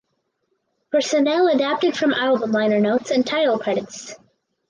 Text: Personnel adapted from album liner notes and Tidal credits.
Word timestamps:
Personnel 0.91 1.47
adapted 1.47 1.95
from 1.95 2.11
album 2.11 2.51
liner 2.51 2.79
notes 2.79 3.11
and 3.11 3.23
Tidal 3.23 3.59
credits. 3.59 4.15